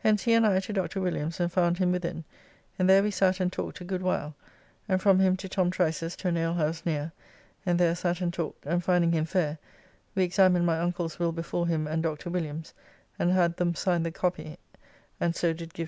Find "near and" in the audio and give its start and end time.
6.84-7.78